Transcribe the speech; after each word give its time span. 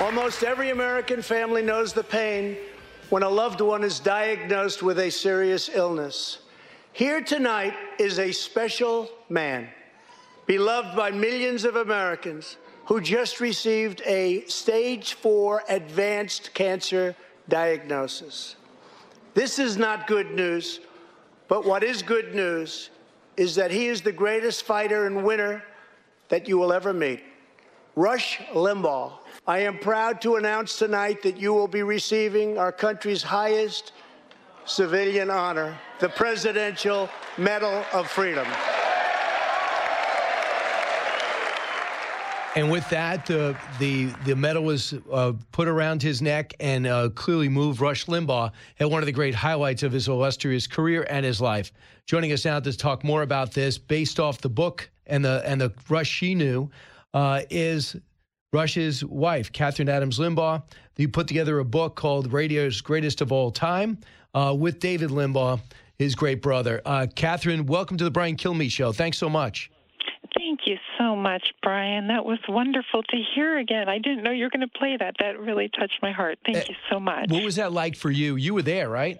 Almost 0.00 0.42
every 0.42 0.70
American 0.70 1.22
family 1.22 1.62
knows 1.62 1.92
the 1.92 2.02
pain 2.02 2.56
when 3.10 3.22
a 3.22 3.28
loved 3.28 3.60
one 3.60 3.84
is 3.84 4.00
diagnosed 4.00 4.82
with 4.82 4.98
a 4.98 5.10
serious 5.10 5.68
illness. 5.72 6.38
Here 6.92 7.20
tonight 7.20 7.74
is 7.98 8.18
a 8.18 8.32
special 8.32 9.08
man, 9.28 9.68
beloved 10.46 10.96
by 10.96 11.12
millions 11.12 11.64
of 11.64 11.76
Americans, 11.76 12.56
who 12.86 13.00
just 13.00 13.40
received 13.40 14.02
a 14.04 14.44
stage 14.46 15.14
four 15.14 15.62
advanced 15.68 16.52
cancer 16.52 17.14
diagnosis. 17.48 18.56
This 19.34 19.58
is 19.58 19.76
not 19.76 20.08
good 20.08 20.32
news, 20.32 20.80
but 21.46 21.64
what 21.64 21.84
is 21.84 22.02
good 22.02 22.34
news 22.34 22.90
is 23.36 23.54
that 23.54 23.70
he 23.70 23.86
is 23.86 24.02
the 24.02 24.12
greatest 24.12 24.64
fighter 24.64 25.06
and 25.06 25.22
winner 25.22 25.62
that 26.28 26.48
you 26.48 26.58
will 26.58 26.72
ever 26.72 26.92
meet. 26.92 27.22
Rush 27.96 28.38
Limbaugh. 28.54 29.12
I 29.46 29.58
am 29.60 29.78
proud 29.78 30.22
to 30.22 30.36
announce 30.36 30.78
tonight 30.78 31.22
that 31.22 31.36
you 31.36 31.52
will 31.52 31.68
be 31.68 31.82
receiving 31.82 32.56
our 32.56 32.72
country's 32.72 33.22
highest 33.22 33.92
civilian 34.64 35.28
honor, 35.30 35.78
the 35.98 36.08
Presidential 36.08 37.10
Medal 37.36 37.84
of 37.92 38.08
Freedom. 38.08 38.46
And 42.54 42.70
with 42.70 42.88
that, 42.90 43.24
the 43.26 43.56
the 43.78 44.06
the 44.26 44.36
medal 44.36 44.62
was 44.62 44.94
uh, 45.10 45.32
put 45.52 45.68
around 45.68 46.02
his 46.02 46.20
neck 46.20 46.52
and 46.60 46.86
uh, 46.86 47.08
clearly 47.10 47.48
moved 47.48 47.80
Rush 47.80 48.06
Limbaugh 48.06 48.52
at 48.78 48.90
one 48.90 49.00
of 49.02 49.06
the 49.06 49.12
great 49.12 49.34
highlights 49.34 49.82
of 49.82 49.90
his 49.92 50.06
illustrious 50.06 50.66
career 50.66 51.06
and 51.08 51.24
his 51.24 51.40
life. 51.40 51.72
Joining 52.04 52.30
us 52.30 52.44
now 52.44 52.60
to 52.60 52.76
talk 52.76 53.04
more 53.04 53.22
about 53.22 53.52
this, 53.52 53.78
based 53.78 54.20
off 54.20 54.42
the 54.42 54.50
book 54.50 54.90
and 55.06 55.24
the 55.24 55.42
and 55.46 55.60
the 55.62 55.72
Rush 55.88 56.10
she 56.10 56.34
knew, 56.34 56.70
uh, 57.14 57.42
is 57.50 57.96
Rush's 58.52 59.04
wife, 59.04 59.52
Kathryn 59.52 59.88
Adams 59.88 60.18
Limbaugh. 60.18 60.62
You 60.96 61.08
put 61.08 61.26
together 61.26 61.58
a 61.58 61.64
book 61.64 61.96
called 61.96 62.32
Radio's 62.32 62.80
Greatest 62.80 63.20
of 63.20 63.32
All 63.32 63.50
Time 63.50 63.98
uh, 64.34 64.54
with 64.56 64.78
David 64.78 65.10
Limbaugh, 65.10 65.60
his 65.98 66.14
great 66.14 66.42
brother. 66.42 66.82
Uh, 66.84 67.06
Kathryn, 67.14 67.66
welcome 67.66 67.96
to 67.96 68.04
the 68.04 68.10
Brian 68.10 68.36
Kilmeade 68.36 68.70
Show. 68.70 68.92
Thanks 68.92 69.18
so 69.18 69.30
much. 69.30 69.70
Thank 70.36 70.60
you 70.66 70.76
so 70.98 71.16
much, 71.16 71.42
Brian. 71.62 72.08
That 72.08 72.24
was 72.24 72.38
wonderful 72.48 73.02
to 73.02 73.16
hear 73.34 73.58
again. 73.58 73.88
I 73.88 73.98
didn't 73.98 74.22
know 74.22 74.30
you 74.30 74.44
were 74.44 74.50
going 74.50 74.68
to 74.68 74.78
play 74.78 74.96
that. 74.98 75.14
That 75.18 75.38
really 75.38 75.68
touched 75.68 75.98
my 76.02 76.12
heart. 76.12 76.38
Thank 76.44 76.58
uh, 76.58 76.64
you 76.68 76.74
so 76.90 77.00
much. 77.00 77.30
What 77.30 77.44
was 77.44 77.56
that 77.56 77.72
like 77.72 77.96
for 77.96 78.10
you? 78.10 78.36
You 78.36 78.54
were 78.54 78.62
there, 78.62 78.88
right? 78.88 79.18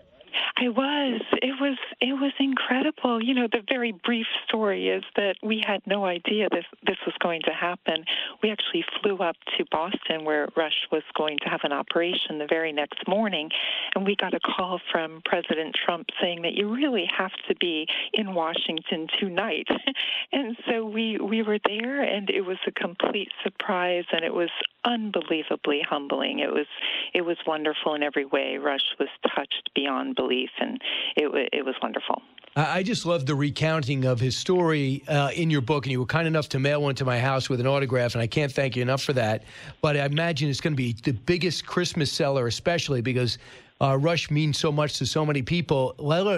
I 0.57 0.69
was. 0.69 1.21
It 1.43 1.55
was. 1.61 1.79
It 2.01 2.15
was 2.15 2.33
incredible. 2.39 3.23
You 3.23 3.35
know, 3.35 3.49
the 3.51 3.63
very 3.69 3.93
brief 3.93 4.27
story 4.47 4.89
is 4.89 5.05
that 5.17 5.37
we 5.43 5.63
had 5.67 5.81
no 5.87 6.05
idea 6.05 6.49
this 6.51 6.65
this 6.87 6.99
was 7.07 7.15
going 7.21 7.43
to 7.43 7.53
happen. 7.53 8.05
We 8.43 8.51
actually 8.51 8.85
flew 9.01 9.19
up 9.19 9.37
to 9.57 9.65
Boston, 9.71 10.25
where 10.25 10.49
Rush 10.57 10.87
was 10.91 11.03
going 11.17 11.39
to 11.43 11.49
have 11.49 11.61
an 11.65 11.73
operation 11.73 12.39
the 12.39 12.47
very 12.49 12.73
next 12.73 13.07
morning, 13.09 13.51
and 13.95 14.05
we 14.05 14.17
got 14.17 14.35
a 14.35 14.41
call 14.41 14.81
from 14.91 15.23
President 15.25 15.75
Trump 15.75 16.09
saying 16.21 16.43
that 16.43 16.55
you 16.55 16.73
really 16.73 17.09
have 17.17 17.33
to 17.49 17.55
be 17.57 17.87
in 18.13 18.35
Washington 18.35 19.07
tonight. 19.19 19.69
and 20.33 20.57
so 20.69 20.85
we 20.85 21.19
we 21.19 21.43
were 21.43 21.59
there, 21.65 22.03
and 22.03 22.31
it 22.31 22.43
was 22.43 22.59
a 22.67 22.73
complete 22.73 23.31
surprise, 23.43 24.05
and 24.13 24.25
it 24.25 24.35
was 24.35 24.51
unbelievably 24.85 25.83
humbling. 25.89 26.39
It 26.39 26.53
was 26.53 26.67
it 27.15 27.23
was 27.23 27.37
wonderful 27.47 27.95
in 27.95 28.03
every 28.03 28.25
way. 28.25 28.57
Rush 28.57 28.83
was 28.99 29.09
touched 29.35 29.71
beyond 29.75 30.17
belief, 30.17 30.51
and 30.61 30.81
it 31.17 31.51
it 31.53 31.65
was 31.65 31.75
wonderful. 31.83 32.23
I 32.55 32.83
just 32.83 33.07
love 33.07 33.25
the 33.25 33.35
recounting 33.35 34.05
of 34.05 34.21
his 34.21 34.37
story 34.37 35.03
uh, 35.09 35.31
in 35.35 35.49
your 35.49 35.63
book, 35.63 35.87
and 35.87 35.91
you 35.91 36.01
were 36.01 36.07
kind 36.07 36.27
enough 36.27 36.51
to 36.51 36.59
mail 36.59 36.83
one 36.83 36.95
to 36.97 37.05
my 37.07 37.19
house 37.19 37.49
with 37.49 37.61
an 37.61 37.67
autograph, 37.67 38.15
and 38.15 38.21
I 38.21 38.27
can't 38.27 38.53
thank 38.53 38.77
you 38.77 38.83
enough 38.83 39.03
for 39.03 39.15
that. 39.15 39.45
But 39.81 39.97
I 39.97 40.05
imagine 40.05 40.51
it's 40.51 40.61
going 40.61 40.75
to 40.75 40.77
be 40.77 40.93
the 40.93 41.15
biggest 41.15 41.67
Christmas 41.67 42.13
seller, 42.13 42.47
especially 42.47 43.01
because 43.01 43.39
uh, 43.81 43.97
Rush 43.97 44.31
means 44.31 44.59
so 44.59 44.71
much 44.71 44.99
to 44.99 45.07
so 45.07 45.25
many 45.25 45.41
people. 45.41 45.95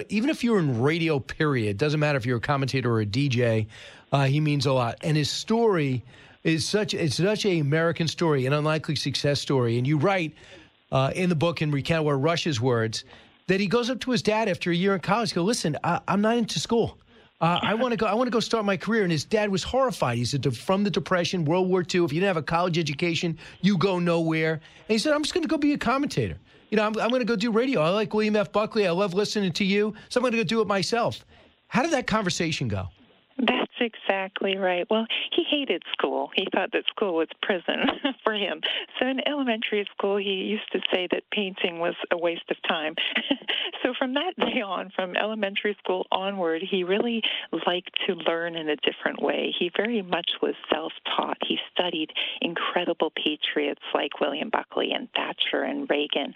Even 0.09 0.31
if 0.31 0.45
you're 0.45 0.61
in 0.61 0.81
radio, 0.81 1.19
period, 1.19 1.79
doesn't 1.79 1.99
matter 1.99 2.17
if 2.17 2.25
you're 2.25 2.39
a 2.39 2.41
commentator 2.41 2.93
or 2.93 3.01
a 3.01 3.07
DJ, 3.07 3.67
uh, 4.13 4.25
he 4.25 4.39
means 4.39 4.67
a 4.67 4.73
lot. 4.73 4.97
And 5.03 5.17
his 5.17 5.31
story 5.31 6.05
is 6.45 6.69
such 6.69 6.95
it's 6.95 7.17
such 7.17 7.47
a 7.47 7.59
American 7.59 8.07
story, 8.07 8.47
an 8.47 8.53
unlikely 8.53 8.97
success 8.97 9.41
story. 9.41 9.79
And 9.79 9.87
you 9.87 9.97
write 9.97 10.35
uh, 10.93 11.11
in 11.15 11.29
the 11.29 11.35
book 11.35 11.63
and 11.63 11.73
recount 11.73 12.05
where 12.05 12.19
Rush's 12.19 12.61
words 12.61 13.05
that 13.47 13.61
he 13.61 13.67
goes 13.67 13.91
up 13.91 14.01
to 14.01 14.11
his 14.11 14.23
dad 14.23 14.49
after 14.49 14.71
a 14.71 14.75
year 14.75 14.95
in 14.95 15.01
college. 15.01 15.35
Go, 15.35 15.43
listen, 15.43 15.77
I, 15.83 16.01
am 16.07 16.21
not 16.21 16.37
into 16.37 16.61
school. 16.61 16.99
Uh, 17.41 17.59
I 17.63 17.75
want 17.83 17.93
to 17.93 17.97
go. 17.97 18.07
I 18.07 18.15
want 18.15 18.27
to 18.27 18.31
go 18.31 18.41
start 18.41 18.65
my 18.65 18.77
career. 18.77 19.03
And 19.03 19.11
his 19.11 19.25
dad 19.25 19.51
was 19.51 19.63
horrified. 19.63 20.19
He 20.19 20.25
said, 20.25 20.57
from 20.57 20.85
the 20.85 20.91
Depression, 20.91 21.45
World 21.45 21.69
War 21.69 21.81
II, 21.81 22.05
if 22.05 22.13
you 22.13 22.21
didn't 22.21 22.29
have 22.29 22.37
a 22.37 22.43
college 22.43 22.79
education, 22.79 23.39
you 23.63 23.79
go 23.79 23.99
nowhere. 23.99 24.53
And 24.53 24.61
he 24.89 24.99
said, 24.99 25.15
I'm 25.15 25.23
just 25.23 25.35
going 25.35 25.43
to 25.43 25.49
go 25.49 25.57
be 25.57 25.73
a 25.73 25.79
commentator. 25.79 26.39
You 26.71 26.77
know, 26.77 26.85
I'm, 26.85 26.99
I'm 26.99 27.11
going 27.11 27.21
to 27.21 27.27
go 27.27 27.37
do 27.37 27.51
radio. 27.51 27.81
I 27.81 27.91
like 27.91 28.13
William 28.13 28.37
F. 28.37 28.53
Buckley. 28.53 28.87
I 28.87 28.91
love 28.91 29.15
listening 29.15 29.53
to 29.53 29.65
you, 29.65 29.95
so 30.09 30.19
I'm 30.19 30.23
going 30.23 30.33
to 30.33 30.39
go 30.39 30.45
do 30.45 30.61
it 30.61 30.67
myself. 30.67 31.25
How 31.69 31.83
did 31.83 31.93
that 31.93 32.07
conversation 32.07 32.69
go? 32.69 32.89
Exactly 33.81 34.57
right. 34.57 34.87
Well, 34.91 35.07
he 35.33 35.45
hated 35.49 35.83
school. 35.93 36.31
He 36.35 36.47
thought 36.53 36.73
that 36.73 36.85
school 36.87 37.15
was 37.15 37.29
prison 37.43 37.87
for 38.25 38.33
him. 38.35 38.61
So 38.99 39.07
in 39.07 39.27
elementary 39.27 39.87
school, 39.97 40.17
he 40.17 40.35
used 40.35 40.71
to 40.73 40.81
say 40.93 41.09
that 41.11 41.23
painting 41.31 41.79
was 41.81 41.95
a 42.11 42.17
waste 42.17 42.51
of 42.51 42.57
time. 42.69 42.95
so 43.85 43.93
from 43.99 44.15
that 44.15 44.35
day 44.39 44.63
on, 44.63 44.91
from 44.95 45.17
elementary 45.17 45.77
school 45.83 46.07
onward, 46.11 46.63
he 46.69 46.85
really 46.85 47.23
liked 47.67 47.91
to 48.07 48.15
learn 48.15 48.57
in 48.57 48.69
a 48.69 48.77
different 48.77 49.23
way. 49.23 49.55
He 49.59 49.71
very 49.77 50.03
much 50.03 50.31
was 50.43 50.55
self 50.73 50.93
taught. 51.17 51.37
He 51.47 51.59
studied 51.73 52.11
incredible 52.41 53.13
patriots 53.15 53.83
like 53.93 54.21
William 54.21 54.51
Buckley 54.51 54.93
and 54.93 55.09
Thatcher 55.15 55.63
and 55.63 55.89
Reagan. 55.89 56.33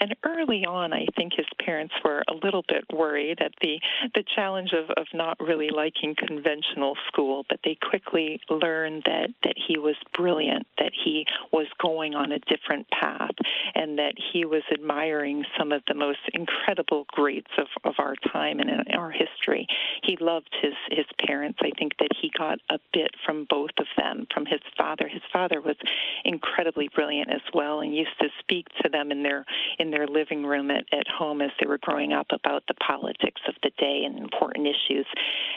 And 0.00 0.14
early 0.24 0.64
on, 0.64 0.92
I 0.92 1.06
think 1.16 1.32
his 1.36 1.46
parents 1.64 1.94
were 2.04 2.22
a 2.28 2.34
little 2.44 2.64
bit 2.68 2.84
worried 2.92 3.40
at 3.40 3.52
the, 3.60 3.80
the 4.14 4.24
challenge 4.34 4.72
of, 4.72 4.90
of 4.96 5.06
not 5.14 5.38
really 5.40 5.70
liking 5.70 6.14
conventional 6.16 6.96
school, 7.08 7.44
but 7.48 7.60
they 7.64 7.76
quickly 7.88 8.40
learned 8.50 9.02
that, 9.06 9.28
that 9.42 9.54
he 9.68 9.78
was 9.78 9.96
brilliant, 10.16 10.66
that 10.78 10.92
he 11.04 11.26
was 11.52 11.66
going 11.80 12.14
on 12.14 12.32
a 12.32 12.38
different 12.40 12.86
path, 12.90 13.34
and 13.74 13.98
that 13.98 14.14
he 14.32 14.44
was 14.44 14.62
admiring 14.72 15.44
some 15.58 15.72
of 15.72 15.82
the 15.88 15.94
most 15.94 16.18
incredible 16.34 16.89
greats 17.08 17.50
of, 17.58 17.66
of 17.84 17.94
our 17.98 18.14
time 18.32 18.60
and 18.60 18.70
in 18.70 18.94
our 18.94 19.10
history. 19.10 19.66
He 20.02 20.16
loved 20.20 20.54
his, 20.62 20.74
his 20.90 21.06
parents. 21.26 21.58
I 21.62 21.70
think 21.78 21.92
that 21.98 22.10
he 22.20 22.30
got 22.36 22.58
a 22.70 22.78
bit 22.92 23.10
from 23.24 23.46
both 23.48 23.70
of 23.78 23.86
them, 23.96 24.26
from 24.32 24.46
his 24.46 24.60
father. 24.76 25.08
His 25.08 25.22
father 25.32 25.60
was 25.60 25.76
incredibly 26.24 26.88
brilliant 26.94 27.30
as 27.30 27.42
well 27.54 27.80
and 27.80 27.94
used 27.94 28.18
to 28.20 28.28
speak 28.38 28.66
to 28.82 28.88
them 28.88 29.10
in 29.10 29.22
their 29.22 29.44
in 29.78 29.90
their 29.90 30.06
living 30.06 30.44
room 30.44 30.70
at, 30.70 30.84
at 30.92 31.06
home 31.08 31.40
as 31.40 31.50
they 31.60 31.66
were 31.66 31.78
growing 31.78 32.12
up 32.12 32.26
about 32.32 32.62
the 32.68 32.74
politics 32.74 33.40
of 33.48 33.54
the 33.62 33.70
day 33.78 34.02
and 34.04 34.18
important 34.18 34.66
issues. 34.66 35.06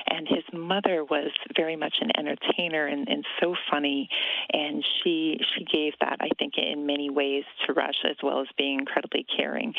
And 0.09 0.27
his 0.27 0.43
mother 0.53 1.03
was 1.03 1.31
very 1.55 1.75
much 1.75 1.95
an 2.01 2.11
entertainer 2.17 2.85
and, 2.85 3.07
and 3.07 3.25
so 3.41 3.55
funny, 3.69 4.09
and 4.51 4.83
she 5.03 5.39
she 5.55 5.65
gave 5.65 5.93
that 6.01 6.17
I 6.19 6.29
think 6.37 6.53
in 6.57 6.85
many 6.85 7.09
ways 7.09 7.43
to 7.65 7.73
Rush 7.73 8.03
as 8.09 8.17
well 8.21 8.41
as 8.41 8.47
being 8.57 8.79
incredibly 8.79 9.25
caring. 9.35 9.73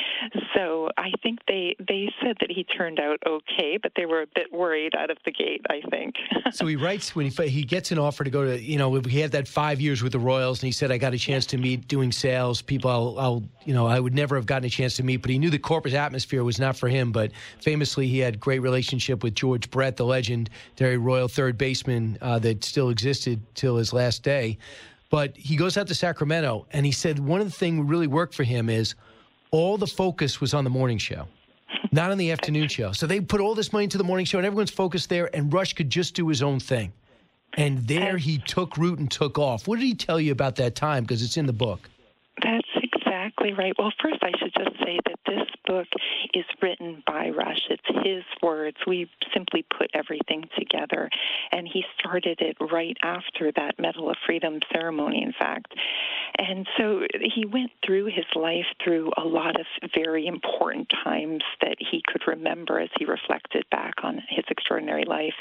So 0.55 0.91
I 0.97 1.13
think 1.23 1.41
they 1.47 1.77
they 1.79 2.13
said 2.23 2.37
that 2.41 2.51
he 2.51 2.65
turned 2.65 3.01
out 3.01 3.19
okay, 3.27 3.79
but 3.83 3.93
they 3.97 4.07
were 4.07 4.23
a 4.23 4.27
bit 4.35 4.53
worried 4.55 4.95
out 4.97 5.11
of 5.11 5.19
the 5.25 5.33
gate. 5.33 5.65
I 5.71 5.81
think. 5.91 6.17
so 6.53 6.67
he 6.67 6.77
writes 6.77 7.15
when 7.15 7.27
he 7.27 7.49
he 7.49 7.65
gets 7.65 7.91
an 7.91 7.99
offer 7.99 8.25
to 8.25 8.31
go 8.31 8.45
to 8.45 8.61
you 8.61 8.79
know 8.79 8.95
he 9.01 9.21
had 9.21 9.33
that 9.33 9.49
five 9.49 9.81
years 9.81 10.03
with 10.03 10.13
the 10.13 10.19
Royals, 10.19 10.61
and 10.63 10.67
he 10.67 10.73
said 10.73 10.93
I 10.93 10.99
got 10.99 11.15
a 11.15 11.19
chance 11.19 11.47
to 11.47 11.59
meet 11.59 11.89
doing 11.89 12.13
sales 12.13 12.63
people. 12.63 12.91
I'll, 12.91 13.19
I'll 13.19 13.43
you 13.65 13.75
know 13.75 13.87
I 13.87 13.99
would 13.99 14.15
never 14.15 14.37
have 14.37 14.47
gotten 14.47 14.67
a 14.67 14.71
chance 14.71 14.97
to 14.97 15.03
meet, 15.03 15.19
but 15.19 15.31
he 15.31 15.39
knew 15.39 15.51
the 15.51 15.59
corporate 15.59 15.95
atmosphere 15.95 16.45
was 16.45 16.59
not 16.59 16.77
for 16.77 16.89
him. 16.89 17.13
But 17.13 17.33
famously, 17.61 18.07
he 18.07 18.19
had 18.19 18.41
great 18.41 18.61
relationship 18.61 19.23
with 19.23 19.35
George 19.35 19.71
Brett, 19.71 19.97
the 19.97 20.05
legend 20.05 20.35
legendary 20.35 20.99
Royal 20.99 21.29
third 21.29 21.59
baseman 21.59 22.19
uh, 22.21 22.39
that 22.41 22.65
still 22.65 22.91
existed 22.91 23.41
till 23.55 23.77
his 23.77 23.93
last 23.93 24.23
day. 24.23 24.59
But 25.11 25.37
he 25.37 25.57
goes 25.57 25.77
out 25.77 25.87
to 25.89 25.95
Sacramento, 25.95 26.67
and 26.73 26.85
he 26.85 26.93
said 26.93 27.19
one 27.19 27.41
of 27.41 27.47
the 27.47 27.57
things 27.57 27.89
really 27.89 28.07
worked 28.07 28.35
for 28.35 28.45
him 28.45 28.69
is 28.69 28.95
all 29.51 29.79
the 29.79 29.87
focus 29.87 30.41
was 30.41 30.55
on 30.55 30.65
the 30.65 30.71
morning 30.71 30.99
show 30.99 31.27
not 31.95 32.11
on 32.11 32.19
the 32.19 32.33
afternoon 32.33 32.69
show. 32.69 32.93
So 32.93 33.07
they 33.07 33.21
put 33.21 33.41
all 33.41 33.55
this 33.55 33.73
money 33.73 33.85
into 33.85 33.99
the 33.99 34.05
morning 34.05 34.27
show, 34.27 34.39
and 34.39 34.47
everyone's 34.47 34.71
focused 34.71 35.09
there, 35.09 35.35
and 35.35 35.53
Rush 35.53 35.73
could 35.75 35.89
just 35.89 36.15
do 36.15 36.29
his 36.29 36.43
own 36.43 36.59
thing. 36.59 36.93
And 37.57 37.87
there 37.87 38.17
he 38.17 38.39
took 38.39 38.77
root 38.77 38.99
and 38.99 39.09
took 39.09 39.39
off. 39.39 39.69
What 39.69 39.79
did 39.79 39.87
he 39.87 39.95
tell 39.95 40.21
you 40.21 40.33
about 40.33 40.57
that 40.57 40.75
time? 40.75 41.05
Because 41.05 41.23
it's 41.23 41.37
in 41.37 41.47
the 41.47 41.53
book. 41.53 41.89
Exactly 43.45 43.65
right. 43.65 43.75
Well, 43.79 43.93
first, 44.03 44.23
I 44.23 44.31
should 44.39 44.55
just 44.57 44.79
say 44.83 44.99
that 45.05 45.19
this 45.27 45.47
book 45.67 45.87
is 46.33 46.45
written 46.63 47.03
by 47.07 47.29
Rush. 47.29 47.61
It's 47.69 48.07
his 48.07 48.25
words. 48.43 48.79
We 48.87 49.11
simply 49.35 49.67
put 49.77 49.91
everything 49.93 50.49
together. 50.59 51.11
And 51.53 51.69
he 51.71 51.85
started 51.99 52.41
it 52.41 52.57
right 52.73 52.97
after 53.03 53.53
that 53.57 53.79
Medal 53.79 54.09
of 54.09 54.17
Freedom 54.25 54.61
ceremony, 54.73 55.23
in 55.23 55.35
fact. 55.39 55.75
And 56.39 56.67
so 56.79 57.03
he 57.35 57.45
went 57.45 57.71
through 57.85 58.07
his 58.07 58.25
life 58.35 58.67
through 58.83 59.11
a 59.17 59.25
lot 59.25 59.61
of 59.61 59.67
very 59.95 60.27
important 60.27 60.91
times 61.05 61.43
that 61.61 61.77
he 61.79 62.03
could 62.07 62.23
remember 62.27 62.81
as 62.81 62.89
he 62.99 63.05
reflected 63.05 63.65
back 63.71 63.95
on 64.03 64.23
his 64.29 64.45
extraordinary 64.49 65.05
life. 65.05 65.35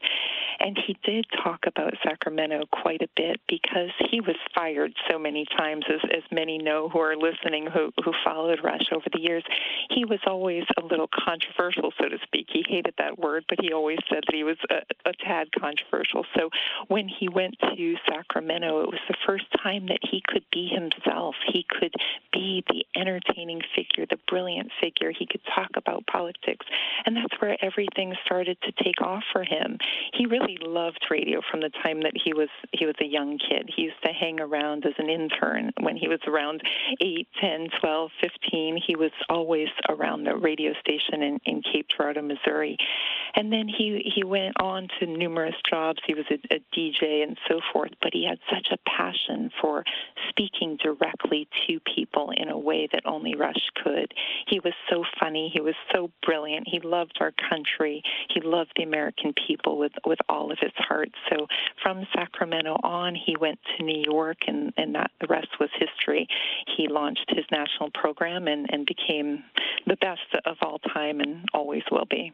And 0.60 0.78
he 0.86 0.98
did 1.04 1.26
talk 1.44 1.62
about 1.68 1.94
Sacramento 2.04 2.64
quite 2.72 3.02
a 3.02 3.08
bit 3.16 3.40
because 3.48 3.90
he 4.12 4.20
was 4.20 4.36
fired 4.54 4.94
so 5.10 5.18
many 5.18 5.46
times, 5.58 5.86
as, 5.90 6.02
as 6.16 6.24
many 6.32 6.58
know 6.58 6.90
who 6.90 7.00
are 7.00 7.16
listening 7.16 7.68
who, 7.74 7.92
who 8.04 8.14
followed 8.24 8.60
Rush 8.64 8.90
over 8.92 9.06
the 9.12 9.20
years. 9.20 9.44
He 9.90 10.06
was 10.06 10.20
always 10.26 10.64
a 10.78 10.86
little 10.86 11.10
controversial, 11.26 11.92
so 12.00 12.10
to 12.10 12.18
speak. 12.24 12.48
He 12.52 12.64
hated 12.68 12.94
that 12.98 13.20
word, 13.20 13.46
but 13.50 13.60
he 13.62 13.74
always 13.74 14.00
said 14.10 14.24
that 14.26 14.36
he 14.36 14.44
was 14.44 14.58
a, 14.70 15.10
a 15.10 15.14
tad 15.14 15.48
controversial. 15.58 16.26
So 16.36 16.50
when 16.88 17.08
he 17.08 17.30
went 17.30 17.56
to 17.60 17.96
Sacramento, 18.10 18.82
it 18.82 18.90
was 18.90 19.00
the 19.08 19.18
first 19.26 19.46
time 19.62 19.88
that 19.88 20.00
he 20.02 20.22
could 20.26 20.46
be 20.52 20.68
himself. 20.68 21.36
He 21.52 21.66
could 21.70 21.94
be 22.32 22.64
the 22.70 22.86
entertaining 23.00 23.62
figure, 23.76 24.06
the 24.10 24.20
brilliant 24.28 24.72
figure. 24.82 25.12
He 25.12 25.26
could 25.26 25.42
talk 25.56 25.70
about 25.76 26.06
politics. 26.08 26.66
And 27.06 27.16
that's 27.16 27.42
where 27.42 27.58
everything 27.64 28.14
started 28.26 28.58
to 28.64 28.84
take 28.84 29.02
off 29.02 29.24
for 29.32 29.44
him. 29.44 29.78
He 30.14 30.26
really 30.26 30.58
loved 30.62 31.06
radio 31.10 31.42
from 31.50 31.62
the 31.62 31.70
time 31.84 32.02
that 32.02 32.14
he 32.24 32.34
was 32.34 32.50
he 32.72 32.86
was 32.86 32.96
a 33.02 33.06
young 33.06 33.38
kid. 33.38 33.70
He 33.76 33.84
used 33.84 34.02
to 34.04 34.12
hang 34.12 34.40
around 34.40 34.86
as 34.86 34.94
an 34.98 35.10
intern 35.10 35.72
when 35.82 35.98
he 35.98 36.08
was 36.08 36.20
around 36.28 36.62
8, 37.02 37.28
10, 37.42 37.68
12, 37.84 38.12
15. 38.22 38.82
He 38.88 38.96
was 38.96 39.12
always 39.30 39.68
around 39.90 40.24
the 40.24 40.36
radio 40.38 40.72
station 40.80 41.22
in, 41.22 41.40
in 41.46 41.62
Cape 41.62 41.88
Girardeau, 41.96 42.22
Missouri. 42.22 42.78
And 43.36 43.52
then 43.52 43.68
he, 43.68 44.12
he 44.16 44.24
went 44.24 44.60
on 44.62 44.88
to 45.00 45.06
numerous 45.08 45.56
jobs. 45.70 46.00
He 46.06 46.14
was 46.14 46.26
a, 46.30 46.56
a 46.56 46.60
DJ 46.76 47.24
and 47.24 47.38
so 47.48 47.60
forth, 47.72 47.92
but 48.02 48.14
he 48.14 48.26
had 48.28 48.40
such 48.52 48.68
a 48.72 48.78
passion 48.90 49.50
for 49.62 49.84
speaking 50.30 50.78
directly 50.82 51.48
to 51.68 51.80
people 51.96 52.32
in 52.36 52.50
a 52.50 52.58
way 52.58 52.88
that 52.92 53.06
only 53.06 53.36
Rush 53.36 53.70
could. 53.84 54.14
He 54.48 54.60
was 54.60 54.74
so 54.90 55.04
funny. 55.20 55.52
He 55.54 55.62
was 55.62 55.76
so 55.94 56.12
brilliant. 56.26 56.68
He 56.68 56.80
loved 56.80 57.18
our 57.22 57.34
country. 57.50 58.04
He 58.30 58.42
loved 58.42 58.74
the 58.76 58.84
American 58.84 59.34
people 59.48 59.78
with, 59.78 59.94
with 60.06 60.20
all 60.30 60.52
of 60.52 60.60
his 60.60 60.74
heart. 60.78 61.10
So 61.30 61.48
from 61.82 62.06
Sacramento 62.16 62.78
on, 62.84 63.16
he 63.16 63.36
went 63.38 63.60
to 63.78 63.84
New 63.84 64.04
York, 64.06 64.38
and, 64.48 64.74
and 64.78 64.96
that 64.96 65.12
the 65.20 65.28
rest 65.28 65.60
was 65.60 65.70
history. 65.78 66.28
He 66.78 66.88
launched 66.88 67.26
his 67.30 67.46
national 67.52 67.92
program 67.92 68.48
and, 68.48 68.68
and 68.72 68.86
became 68.86 69.44
the 69.88 69.98
best 69.98 70.22
of 70.46 70.58
all 70.62 70.80
time 70.80 71.20
and 71.20 71.46
always 71.54 71.84
will 71.92 72.06
be. 72.10 72.34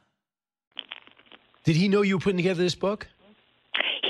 Did 1.63 1.75
he 1.75 1.87
know 1.87 2.01
you 2.01 2.17
were 2.17 2.21
putting 2.21 2.37
together 2.37 2.63
this 2.63 2.75
book? 2.75 3.07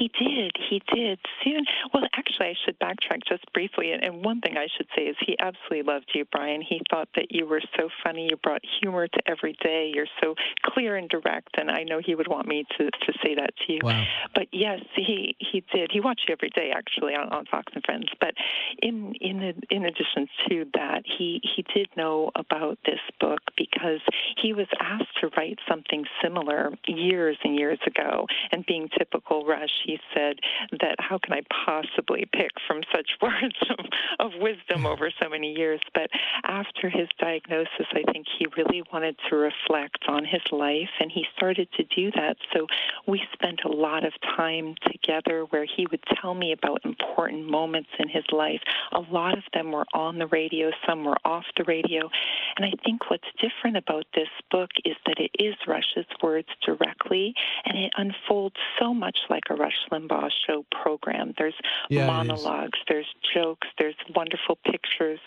He 0.01 0.09
did. 0.17 0.51
He 0.67 0.81
did. 0.95 1.19
Soon. 1.43 1.63
Well, 1.93 2.03
actually, 2.15 2.47
I 2.47 2.55
should 2.65 2.79
backtrack 2.79 3.21
just 3.29 3.45
briefly. 3.53 3.91
And 3.91 4.25
one 4.25 4.41
thing 4.41 4.57
I 4.57 4.65
should 4.75 4.87
say 4.95 5.03
is 5.03 5.15
he 5.23 5.35
absolutely 5.39 5.83
loved 5.83 6.09
you, 6.15 6.25
Brian. 6.31 6.61
He 6.61 6.81
thought 6.89 7.09
that 7.15 7.27
you 7.29 7.45
were 7.45 7.61
so 7.77 7.89
funny. 8.03 8.27
You 8.31 8.37
brought 8.37 8.61
humor 8.79 9.07
to 9.07 9.19
every 9.27 9.55
day. 9.61 9.91
You're 9.93 10.07
so 10.19 10.33
clear 10.63 10.95
and 10.95 11.07
direct. 11.07 11.49
And 11.59 11.69
I 11.69 11.83
know 11.83 12.01
he 12.03 12.15
would 12.15 12.27
want 12.27 12.47
me 12.47 12.65
to, 12.79 12.85
to 12.85 13.13
say 13.23 13.35
that 13.35 13.51
to 13.67 13.73
you. 13.73 13.79
Wow. 13.83 14.03
But 14.33 14.47
yes, 14.51 14.79
he 14.95 15.35
he 15.37 15.63
did. 15.71 15.91
He 15.91 15.99
watched 15.99 16.25
you 16.27 16.33
every 16.33 16.49
day, 16.49 16.71
actually, 16.75 17.13
on, 17.13 17.29
on 17.29 17.45
Fox 17.45 17.71
and 17.75 17.83
Friends. 17.83 18.07
But 18.19 18.33
in 18.81 19.13
in 19.21 19.61
in 19.69 19.85
addition 19.85 20.27
to 20.49 20.65
that, 20.73 21.03
he 21.05 21.41
he 21.43 21.63
did 21.75 21.89
know 21.95 22.31
about 22.33 22.79
this 22.85 23.01
book 23.19 23.41
because 23.55 24.01
he 24.37 24.53
was 24.53 24.67
asked 24.79 25.15
to 25.21 25.29
write 25.37 25.59
something 25.69 26.05
similar 26.23 26.71
years 26.87 27.37
and 27.43 27.55
years 27.55 27.79
ago. 27.85 28.25
And 28.51 28.65
being 28.65 28.89
typical 28.97 29.45
Rush, 29.45 29.69
he 29.91 29.99
said 30.13 30.39
that 30.79 30.95
how 30.99 31.17
can 31.17 31.33
I 31.33 31.41
possibly 31.65 32.25
pick 32.31 32.51
from 32.67 32.81
such 32.95 33.09
words 33.21 33.55
of, 33.69 33.85
of 34.19 34.31
wisdom 34.39 34.85
over 34.85 35.11
so 35.21 35.29
many 35.29 35.53
years? 35.53 35.81
But 35.93 36.09
after 36.43 36.89
his 36.89 37.07
diagnosis, 37.19 37.87
I 37.91 38.03
think 38.11 38.25
he 38.39 38.47
really 38.57 38.83
wanted 38.93 39.17
to 39.29 39.35
reflect 39.35 40.05
on 40.07 40.23
his 40.23 40.41
life, 40.51 40.89
and 40.99 41.11
he 41.11 41.25
started 41.35 41.67
to 41.77 41.83
do 41.83 42.11
that. 42.11 42.37
So 42.53 42.67
we 43.07 43.21
spent 43.33 43.61
a 43.65 43.71
lot 43.71 44.05
of 44.05 44.13
time 44.35 44.75
together 44.89 45.45
where 45.49 45.65
he 45.65 45.87
would 45.91 46.03
tell 46.21 46.33
me 46.33 46.53
about 46.53 46.85
important 46.85 47.49
moments 47.49 47.89
in 47.99 48.07
his 48.07 48.25
life. 48.31 48.61
A 48.93 48.99
lot 48.99 49.37
of 49.37 49.43
them 49.53 49.71
were 49.71 49.85
on 49.93 50.17
the 50.17 50.27
radio, 50.27 50.71
some 50.87 51.03
were 51.03 51.17
off 51.25 51.45
the 51.57 51.63
radio. 51.65 52.09
And 52.55 52.65
I 52.65 52.71
think 52.83 53.09
what's 53.09 53.27
different 53.41 53.77
about 53.77 54.05
this 54.15 54.29
book 54.49 54.69
is 54.85 54.95
that 55.05 55.19
it 55.19 55.31
is 55.37 55.55
Rush's 55.67 56.05
words 56.21 56.47
directly, 56.65 57.33
and 57.65 57.77
it 57.77 57.91
unfolds 57.97 58.55
so 58.79 58.93
much 58.93 59.19
like 59.29 59.43
a 59.49 59.55
Rush 59.55 59.80
Limbaugh 59.91 60.29
show 60.47 60.65
program. 60.83 61.33
There's 61.37 61.55
Yeah, 61.89 62.07
monologues, 62.07 62.79
there's 62.87 63.07
jokes, 63.33 63.67
there's 63.77 63.95
wonderful 64.15 64.57
pictures, 64.65 65.19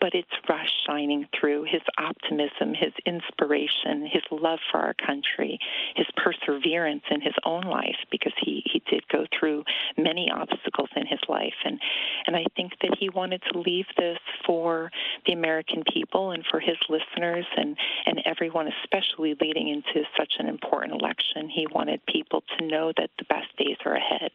but 0.00 0.14
it's 0.14 0.28
Rush 0.48 0.70
shining 0.86 1.26
through 1.38 1.64
his 1.64 1.82
optimism, 1.98 2.74
his 2.74 2.92
inspiration, 3.06 4.06
his 4.06 4.22
love 4.30 4.58
for 4.70 4.80
our 4.80 4.94
country, 4.94 5.58
his 5.94 6.06
perseverance 6.16 7.02
in 7.10 7.20
his 7.20 7.34
own 7.44 7.62
life, 7.62 7.96
because 8.10 8.32
he, 8.42 8.62
he 8.66 8.82
did 8.90 9.06
go 9.08 9.26
through 9.38 9.64
many 9.96 10.30
obstacles 10.30 10.88
in 10.96 11.06
his 11.06 11.20
life. 11.28 11.54
And, 11.64 11.78
and 12.26 12.36
I 12.36 12.44
think 12.56 12.72
that 12.82 12.96
he 12.98 13.08
wanted 13.08 13.42
to 13.52 13.58
leave 13.60 13.86
this 13.96 14.18
for 14.46 14.90
the 15.26 15.32
American 15.32 15.82
people 15.92 16.32
and 16.32 16.44
for 16.50 16.60
his 16.60 16.76
listeners 16.88 17.46
and, 17.56 17.76
and 18.06 18.20
everyone, 18.24 18.68
especially 18.82 19.36
leading 19.40 19.68
into 19.68 20.06
such 20.18 20.34
an 20.38 20.48
important 20.48 21.00
election. 21.00 21.48
He 21.48 21.66
wanted 21.72 22.04
people 22.06 22.42
to 22.58 22.66
know 22.66 22.92
that 22.96 23.10
the 23.18 23.24
best 23.24 23.54
days 23.56 23.76
are 23.84 23.89
ahead. 23.94 24.30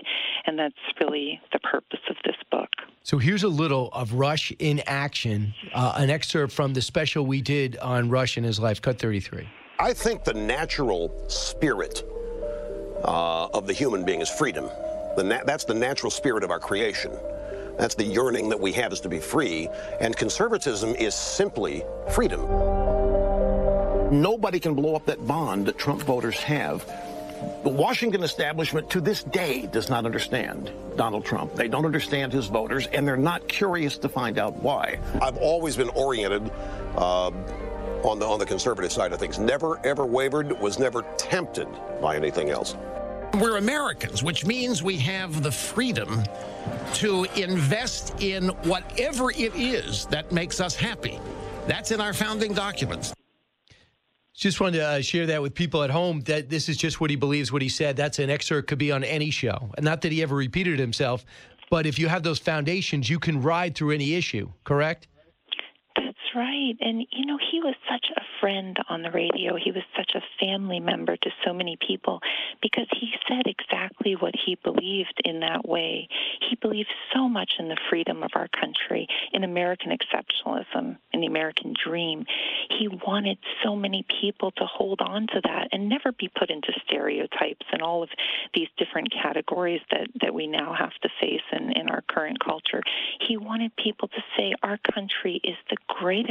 And 0.46 0.58
that's 0.58 0.76
really 1.00 1.40
the 1.54 1.60
purpose 1.60 2.00
of 2.10 2.16
this 2.26 2.36
book. 2.52 2.70
So 3.04 3.18
here's 3.18 3.44
a 3.44 3.48
little 3.48 3.90
of 3.94 4.14
Rush 4.14 4.52
in 4.60 4.82
action, 4.88 5.54
uh, 5.74 5.94
an 5.98 6.10
excerpt 6.10 6.54
from 6.54 6.74
the 6.74 6.82
special 6.82 7.26
we 7.26 7.42
did 7.42 7.78
on 7.78 8.10
Rush 8.10 8.38
and 8.38 8.46
his 8.46 8.60
life, 8.60 8.82
cut 8.82 9.00
33. 9.00 9.48
I 9.80 9.94
think 9.94 10.24
the 10.24 10.34
natural 10.34 11.14
spirit 11.28 12.04
uh, 13.04 13.48
of 13.54 13.68
the 13.68 13.74
human 13.74 14.06
being 14.06 14.22
is 14.22 14.30
freedom. 14.30 14.70
The 15.18 15.24
na- 15.24 15.44
that's 15.46 15.66
the 15.66 15.74
natural 15.74 16.10
spirit 16.10 16.44
of 16.44 16.52
our 16.52 16.60
creation. 16.60 17.12
That's 17.78 17.96
the 17.96 18.06
yearning 18.06 18.50
that 18.50 18.60
we 18.60 18.72
have 18.74 18.94
is 18.94 19.02
to 19.02 19.10
be 19.10 19.20
free. 19.20 19.68
And 20.00 20.16
conservatism 20.16 20.96
is 20.96 21.14
simply 21.14 21.84
freedom. 22.12 22.42
Nobody 24.12 24.60
can 24.60 24.76
blow 24.76 24.96
up 24.96 25.06
that 25.06 25.26
bond 25.28 25.66
that 25.66 25.78
Trump 25.78 26.02
voters 26.04 26.38
have. 26.38 26.86
The 27.64 27.70
Washington 27.70 28.24
establishment 28.24 28.90
to 28.92 29.02
this 29.02 29.24
day 29.24 29.68
does 29.72 29.90
not 29.90 30.06
understand 30.06 30.72
Donald 30.96 31.26
Trump. 31.26 31.56
They 31.56 31.68
don't 31.68 31.86
understand 31.86 32.32
his 32.32 32.46
voters, 32.46 32.88
and 32.88 33.08
they're 33.08 33.18
not 33.18 33.48
curious 33.48 33.98
to 34.00 34.10
find 34.10 34.38
out 34.38 34.56
why. 34.62 35.00
I've 35.22 35.38
always 35.38 35.76
been 35.76 35.90
oriented 35.90 36.52
uh, 36.96 37.32
on 38.04 38.20
the 38.20 38.26
on 38.26 38.40
the 38.40 38.46
conservative 38.46 38.92
side 38.92 39.14
of 39.14 39.20
things. 39.20 39.40
Never 39.40 39.80
ever 39.86 40.06
wavered. 40.06 40.60
Was 40.60 40.80
never 40.80 41.04
tempted 41.18 41.68
by 42.02 42.16
anything 42.16 42.50
else. 42.50 42.76
We're 43.40 43.58
Americans, 43.58 44.24
which 44.24 44.46
means 44.46 44.82
we 44.82 44.98
have 44.98 45.44
the 45.44 45.52
freedom 45.52 46.24
to 46.94 47.26
invest 47.36 48.22
in 48.22 48.50
whatever 48.64 49.32
it 49.32 49.54
is 49.56 50.06
that 50.08 50.32
makes 50.32 50.62
us 50.62 50.76
happy. 50.76 51.20
That's 51.68 51.92
in 51.92 52.00
our 52.00 52.14
founding 52.14 52.54
documents. 52.54 53.14
Just 54.36 54.60
wanted 54.60 54.80
to 54.80 54.86
uh, 54.86 55.02
share 55.02 55.26
that 55.28 55.42
with 55.42 55.54
people 55.54 55.82
at 55.82 55.90
home 55.90 56.20
that 56.22 56.50
this 56.50 56.68
is 56.68 56.76
just 56.76 57.00
what 57.00 57.10
he 57.10 57.16
believes, 57.16 57.54
what 57.54 57.62
he 57.62 57.70
said. 57.70 57.96
That's 57.96 58.20
an 58.20 58.30
excerpt 58.30 58.68
could 58.68 58.78
be 58.78 58.92
on 58.92 59.04
any 59.04 59.32
show. 59.32 59.72
Not 59.80 60.02
that 60.02 60.12
he 60.12 60.22
ever 60.22 60.36
repeated 60.36 60.78
himself, 60.78 61.26
but 61.70 61.86
if 61.86 61.98
you 61.98 62.10
have 62.10 62.22
those 62.22 62.38
foundations, 62.38 63.10
you 63.10 63.18
can 63.18 63.42
ride 63.42 63.76
through 63.76 63.92
any 63.92 64.14
issue, 64.14 64.52
correct? 64.66 65.08
Right. 66.36 66.76
And, 66.82 67.06
you 67.12 67.26
know, 67.26 67.38
he 67.52 67.60
was 67.60 67.76
such 67.90 68.08
a 68.16 68.22
friend 68.40 68.78
on 68.90 69.02
the 69.02 69.12
radio. 69.12 69.56
He 69.56 69.72
was 69.72 69.84
such 69.96 70.12
a 70.16 70.24
family 70.40 70.80
member 70.80 71.16
to 71.16 71.30
so 71.46 71.54
many 71.54 71.78
people 71.78 72.22
because 72.62 72.88
he 72.92 73.12
said 73.28 73.44
exactly 73.46 74.16
what 74.16 74.34
he 74.46 74.58
believed 74.64 75.22
in 75.24 75.42
that 75.42 75.68
way. 75.68 76.08
He 76.50 76.56
believed 76.56 76.90
so 77.14 77.28
much 77.28 77.54
in 77.60 77.68
the 77.68 77.78
freedom 77.90 78.24
of 78.24 78.32
our 78.36 78.48
country, 78.48 79.08
in 79.34 79.44
American 79.44 79.92
exceptionalism, 79.92 80.98
in 81.14 81.22
the 81.22 81.26
the 81.26 81.32
American 81.32 81.74
dream. 81.74 82.26
He 82.70 82.88
wanted 82.88 83.38
so 83.64 83.76
many 83.76 84.06
people 84.22 84.52
to 84.52 84.66
hold 84.66 85.02
on 85.02 85.28
to 85.28 85.42
that 85.44 85.70
and 85.72 85.90
never 85.90 86.12
be 86.12 86.30
put 86.38 86.50
into 86.50 86.72
stereotypes 86.86 87.66
and 87.72 87.82
all 87.82 88.04
of 88.04 88.10
these 88.54 88.68
different 88.78 89.12
categories 89.12 89.82
that, 89.92 90.08
that 90.22 90.34
we 90.34 90.48
now 90.48 90.74
have 90.78 90.94
to 91.02 91.10
face 91.20 91.42
in, 91.52 91.72
in 91.72 91.90
our 91.90 92.04
current 92.08 92.40
culture. 92.44 92.82
He 93.28 93.38
wanted 93.38 93.76
people 93.76 94.08
to 94.10 94.24
say 94.38 94.54
our 94.64 94.78
country 94.94 95.42
is 95.44 95.56
the 95.70 95.78
greatest. 95.88 96.25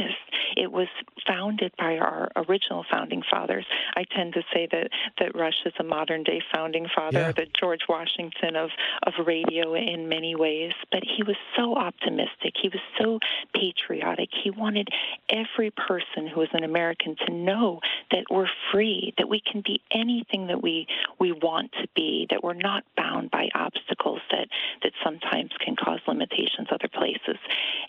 It 0.57 0.71
was 0.71 0.87
founded 1.27 1.73
by 1.77 1.97
our 1.97 2.31
original 2.35 2.85
founding 2.89 3.23
fathers. 3.29 3.65
I 3.95 4.03
tend 4.03 4.33
to 4.33 4.41
say 4.53 4.67
that, 4.71 4.89
that 5.19 5.35
Rush 5.35 5.65
is 5.65 5.73
a 5.79 5.83
modern 5.83 6.23
day 6.23 6.41
founding 6.53 6.87
father, 6.95 7.19
yeah. 7.19 7.31
the 7.31 7.47
George 7.59 7.81
Washington 7.89 8.55
of, 8.55 8.69
of 9.03 9.13
radio 9.25 9.73
in 9.75 10.07
many 10.07 10.35
ways. 10.35 10.71
But 10.91 11.03
he 11.03 11.23
was 11.23 11.35
so 11.57 11.75
optimistic. 11.75 12.53
He 12.61 12.69
was 12.69 12.81
so 12.99 13.19
patriotic. 13.53 14.29
He 14.43 14.49
wanted 14.49 14.87
every 15.29 15.71
person 15.71 16.27
who 16.27 16.41
is 16.41 16.49
an 16.53 16.63
American 16.63 17.15
to 17.25 17.33
know 17.33 17.79
that 18.11 18.25
we're 18.29 18.49
free, 18.71 19.13
that 19.17 19.27
we 19.27 19.41
can 19.41 19.61
be 19.61 19.81
anything 19.91 20.47
that 20.47 20.61
we, 20.61 20.87
we 21.19 21.31
want 21.31 21.71
to 21.81 21.87
be, 21.95 22.27
that 22.29 22.43
we're 22.43 22.53
not 22.53 22.83
bound 22.95 23.31
by 23.31 23.49
obstacles 23.55 24.21
that, 24.31 24.47
that 24.83 24.91
sometimes 25.03 25.51
can 25.63 25.75
cause 25.75 25.99
limitations 26.07 26.67
other 26.71 26.87
places. 26.87 27.37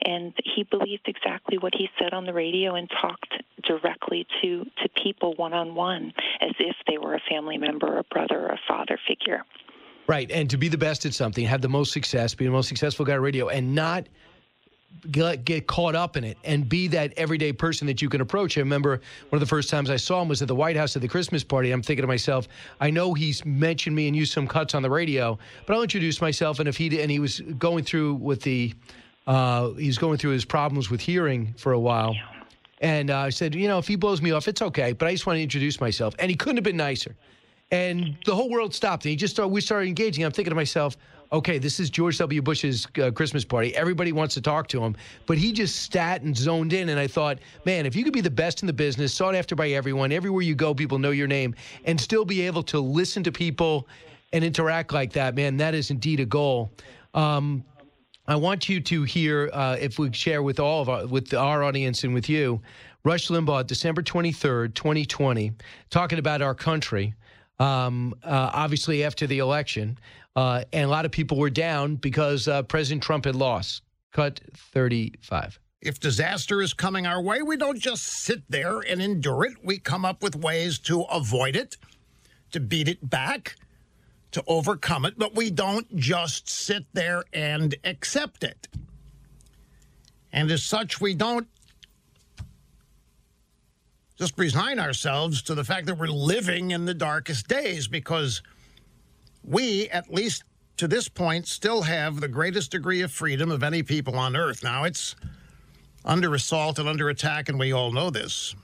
And 0.03 0.33
he 0.45 0.65
believed 0.65 1.07
exactly 1.07 1.59
what 1.59 1.75
he 1.75 1.89
said 1.99 2.13
on 2.13 2.25
the 2.25 2.33
radio 2.33 2.75
and 2.75 2.91
talked 3.01 3.35
directly 3.65 4.27
to, 4.43 4.65
to 4.65 4.89
people 5.03 5.35
one 5.35 5.53
on 5.53 5.75
one 5.75 6.13
as 6.41 6.53
if 6.59 6.77
they 6.87 6.99
were 6.99 7.15
a 7.15 7.21
family 7.29 7.59
member, 7.59 7.99
a 7.99 8.05
brother, 8.05 8.47
a 8.47 8.59
father 8.69 8.99
figure. 9.07 9.43
Right. 10.07 10.31
And 10.31 10.49
to 10.51 10.57
be 10.57 10.69
the 10.69 10.79
best 10.79 11.05
at 11.05 11.15
something, 11.15 11.45
have 11.47 11.63
the 11.63 11.69
most 11.69 11.93
success, 11.93 12.35
be 12.35 12.45
the 12.45 12.51
most 12.51 12.69
successful 12.69 13.05
guy 13.05 13.15
on 13.15 13.21
radio, 13.21 13.49
and 13.49 13.75
not 13.75 14.07
get, 15.11 15.45
get 15.45 15.67
caught 15.67 15.95
up 15.95 16.17
in 16.17 16.25
it 16.25 16.39
and 16.45 16.69
be 16.69 16.89
that 16.89 17.13
everyday 17.17 17.53
person 17.53 17.87
that 17.87 18.01
you 18.01 18.09
can 18.09 18.21
approach. 18.21 18.57
I 18.57 18.61
remember 18.61 19.01
one 19.29 19.37
of 19.37 19.41
the 19.41 19.47
first 19.47 19.69
times 19.69 19.91
I 19.91 19.97
saw 19.97 20.23
him 20.23 20.29
was 20.29 20.43
at 20.43 20.49
the 20.49 20.55
White 20.55 20.77
House 20.77 20.95
at 20.97 21.03
the 21.03 21.09
Christmas 21.09 21.43
party. 21.43 21.73
I'm 21.73 21.83
thinking 21.83 22.03
to 22.03 22.07
myself, 22.07 22.47
I 22.81 22.91
know 22.91 23.15
he's 23.15 23.45
mentioned 23.45 23.97
me 23.97 24.07
and 24.07 24.17
used 24.17 24.33
some 24.33 24.47
cuts 24.47 24.75
on 24.75 24.83
the 24.83 24.91
radio, 24.91 25.39
but 25.67 25.75
I'll 25.75 25.83
introduce 25.83 26.21
myself. 26.21 26.61
And 26.61 26.69
if 26.69 26.77
he 26.77 27.01
and 27.01 27.11
he 27.11 27.19
was 27.19 27.41
going 27.59 27.85
through 27.85 28.15
with 28.15 28.43
the, 28.43 28.75
uh, 29.27 29.71
he's 29.71 29.99
going 29.99 30.19
through 30.19 30.33
his 30.33 30.45
problems 30.45 30.91
with 30.91 31.01
hearing 31.01 31.55
for 31.59 31.73
a 31.73 31.81
while. 31.81 32.15
And 32.81 33.11
uh, 33.11 33.19
I 33.19 33.31
said, 33.31 33.55
you 33.55 33.69
know, 33.69 33.79
if 33.79 33.89
he 33.89 33.97
blows 33.97 34.21
me 34.21 34.33
off, 34.33 34.49
it's 34.49 34.63
okay. 34.63 34.93
But 34.93 35.09
I 35.09 35.13
just 35.13 35.27
want 35.27 35.39
to 35.39 35.43
introduce 35.43 35.81
myself. 35.81 36.15
And 36.19 36.31
he 36.31 36.37
couldn't 36.37 36.59
have 36.59 36.65
been 36.65 36.77
nicer. 36.77 37.17
And 37.71 38.17
the 38.25 38.35
whole 38.35 38.51
world 38.51 38.75
stopped. 38.75 39.05
And 39.05 39.11
he 39.11 39.17
just 39.17 39.35
started, 39.35 39.49
we 39.49 39.61
started 39.61 39.89
engaging. 39.89 40.25
I'm 40.25 40.31
thinking 40.31 40.51
to 40.51 40.57
myself, 40.57 40.97
okay, 41.33 41.59
this 41.59 41.81
is 41.81 41.91
George 41.91 42.19
W. 42.19 42.41
Bush's 42.43 42.87
uh, 43.03 43.11
Christmas 43.11 43.45
party. 43.45 43.75
Everybody 43.75 44.13
wants 44.13 44.35
to 44.35 44.41
talk 44.41 44.69
to 44.69 44.83
him, 44.83 44.95
but 45.27 45.39
he 45.39 45.53
just 45.53 45.93
sat 45.93 46.23
and 46.23 46.37
zoned 46.37 46.73
in. 46.73 46.91
And 46.91 47.01
I 47.01 47.07
thought, 47.07 47.39
man, 47.65 47.87
if 47.87 47.97
you 47.97 48.05
could 48.05 48.13
be 48.13 48.21
the 48.21 48.31
best 48.31 48.63
in 48.63 48.67
the 48.67 48.73
business, 48.73 49.13
sought 49.13 49.35
after 49.35 49.57
by 49.57 49.71
everyone, 49.71 50.13
everywhere 50.13 50.43
you 50.43 50.55
go, 50.55 50.75
people 50.75 50.99
know 50.99 51.11
your 51.11 51.27
name, 51.27 51.55
and 51.85 52.01
still 52.01 52.25
be 52.25 52.43
able 52.43 52.63
to 52.65 52.79
listen 52.79 53.25
to 53.25 53.33
people 53.33 53.89
and 54.33 54.45
interact 54.45 54.93
like 54.93 55.13
that, 55.15 55.35
man, 55.35 55.57
that 55.57 55.75
is 55.75 55.91
indeed 55.91 56.21
a 56.21 56.27
goal. 56.27 56.71
Um, 57.15 57.65
I 58.29 58.37
want 58.37 58.69
you 58.69 58.81
to 58.81 59.05
hear, 59.05 59.51
uh, 59.53 59.77
if 59.81 59.99
we 59.99 60.13
share 60.13 60.43
with 60.43 60.59
all 60.59 60.83
of 60.83 60.89
our, 60.89 61.07
with 61.07 61.33
our 61.33 61.63
audience 61.63 62.03
and 62.03 62.13
with 62.13 62.29
you, 62.29 62.61
Rush 63.05 63.29
Limbaugh, 63.29 63.67
December 63.67 64.03
23rd, 64.03 64.75
2020, 64.75 65.53
talking 65.91 66.19
about 66.19 66.43
our 66.43 66.55
country. 66.55 67.15
Um, 67.61 68.15
uh, 68.25 68.51
obviously, 68.53 69.05
after 69.05 69.29
the 69.29 69.39
election, 69.39 69.97
uh, 70.35 70.65
and 70.73 70.85
a 70.85 70.89
lot 70.89 71.05
of 71.05 71.13
people 71.13 71.39
were 71.39 71.51
down 71.51 71.97
because 71.97 72.49
uh, 72.49 72.63
President 72.65 73.03
Trump 73.03 73.25
had 73.25 73.37
lost. 73.37 73.83
Cut 74.13 74.41
35. 74.55 75.61
If 75.81 76.01
disaster 76.01 76.61
is 76.63 76.75
coming 76.75 77.07
our 77.07 77.23
way, 77.23 77.43
we 77.43 77.57
don't 77.57 77.79
just 77.79 78.03
sit 78.03 78.43
there 78.49 78.81
and 78.81 79.01
endure 79.01 79.45
it. 79.45 79.55
We 79.63 79.79
come 79.79 80.05
up 80.05 80.23
with 80.23 80.35
ways 80.35 80.79
to 80.81 81.03
avoid 81.03 81.55
it, 81.55 81.77
to 82.51 82.59
beat 82.59 82.89
it 82.89 83.09
back, 83.09 83.55
to 84.37 84.45
overcome 84.47 85.07
it, 85.07 85.15
but 85.17 85.35
we 85.35 85.49
don't 85.49 85.97
just 85.97 86.47
sit 86.47 86.85
there 86.93 87.25
and 87.33 87.75
accept 87.85 88.45
it. 88.45 88.69
And 90.31 90.51
as 90.51 90.63
such, 90.63 91.01
we 91.01 91.15
don't 91.15 91.49
just 94.19 94.37
resign 94.37 94.79
ourselves 94.79 95.41
to 95.41 95.55
the 95.55 95.65
fact 95.65 95.87
that 95.87 95.97
we're 95.97 96.09
living 96.09 96.73
in 96.73 96.85
the 96.85 96.93
darkest 96.93 97.49
days 97.49 97.89
because 97.89 98.43
we, 99.43 99.89
at 99.89 100.13
least 100.13 100.45
to 100.77 100.87
this 100.87 101.09
point, 101.09 101.49
still 101.49 101.81
have 101.81 102.21
the 102.21 102.29
greatest 102.29 102.73
degree 102.73 103.01
of 103.01 103.11
freedom 103.11 103.51
of 103.51 103.63
any 103.63 103.83
people 103.83 104.19
on 104.19 104.37
earth. 104.37 104.63
Now, 104.63 104.85
it's 104.85 105.17
under 106.05 106.35
assault 106.35 106.79
and 106.79 106.87
under 106.87 107.09
attack, 107.09 107.49
and 107.49 107.59
we 107.59 107.73
all 107.73 107.91
know 107.91 108.11
this. 108.11 108.55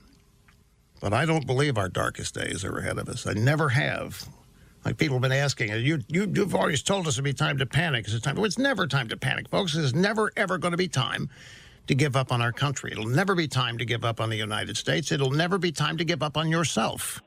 But 1.01 1.13
I 1.13 1.25
don't 1.25 1.47
believe 1.47 1.79
our 1.79 1.89
darkest 1.89 2.35
days 2.35 2.63
are 2.63 2.77
ahead 2.77 2.99
of 2.99 3.09
us. 3.09 3.25
I 3.25 3.33
never 3.33 3.69
have. 3.69 4.27
Like 4.85 4.97
people 4.97 5.15
have 5.15 5.21
been 5.21 5.31
asking, 5.31 5.69
you, 5.69 5.99
you, 6.07 6.31
you've 6.33 6.55
always 6.55 6.83
told 6.83 7.07
us 7.07 7.15
it'd 7.15 7.23
be 7.23 7.33
time 7.33 7.57
to 7.57 7.65
panic. 7.65 8.05
It's 8.07 8.19
time. 8.19 8.35
Well, 8.35 8.45
it's 8.45 8.57
never 8.57 8.85
time 8.85 9.07
to 9.09 9.17
panic, 9.17 9.49
folks. 9.49 9.75
It's 9.75 9.93
never, 9.93 10.31
ever 10.35 10.57
going 10.57 10.71
to 10.71 10.77
be 10.77 10.89
time 10.89 11.29
to 11.87 11.95
give 11.95 12.15
up 12.15 12.31
on 12.31 12.41
our 12.41 12.51
country. 12.51 12.91
It'll 12.91 13.07
never 13.07 13.35
be 13.35 13.47
time 13.47 13.77
to 13.77 13.85
give 13.85 14.03
up 14.03 14.19
on 14.19 14.29
the 14.29 14.35
United 14.35 14.77
States. 14.77 15.11
It'll 15.11 15.31
never 15.31 15.57
be 15.57 15.71
time 15.71 15.97
to 15.97 16.05
give 16.05 16.21
up 16.21 16.37
on 16.37 16.49
yourself. 16.49 17.21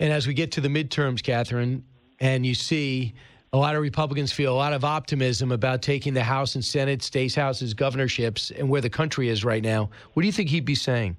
And 0.00 0.12
as 0.12 0.26
we 0.26 0.34
get 0.34 0.52
to 0.52 0.60
the 0.60 0.68
midterms, 0.68 1.20
Kathryn, 1.20 1.82
and 2.20 2.46
you 2.46 2.54
see 2.54 3.14
a 3.52 3.56
lot 3.56 3.74
of 3.74 3.82
Republicans 3.82 4.32
feel 4.32 4.52
a 4.52 4.56
lot 4.56 4.72
of 4.72 4.84
optimism 4.84 5.52
about 5.52 5.82
taking 5.82 6.14
the 6.14 6.22
House 6.22 6.54
and 6.54 6.64
Senate, 6.64 7.02
states 7.02 7.34
houses, 7.34 7.74
governorships, 7.74 8.50
and 8.50 8.68
where 8.68 8.80
the 8.80 8.90
country 8.90 9.28
is 9.28 9.44
right 9.44 9.62
now. 9.62 9.90
What 10.12 10.22
do 10.22 10.26
you 10.26 10.32
think 10.32 10.50
he'd 10.50 10.64
be 10.64 10.74
saying? 10.74 11.16